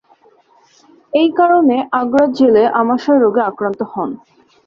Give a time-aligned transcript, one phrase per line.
[1.13, 4.09] এই কারনে আগ্রা জেলে আমাশয় রোগে আক্রান্ত হন।